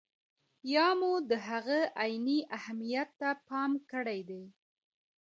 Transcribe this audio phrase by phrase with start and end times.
[0.73, 4.43] یا مو د هغه عیني اهمیت ته پام کړی دی.